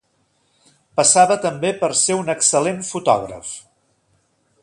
Passava 0.99 1.37
també 1.43 1.71
per 1.83 1.91
ser 2.01 2.17
un 2.23 2.33
excel·lent 2.35 2.81
fotògraf. 2.89 3.53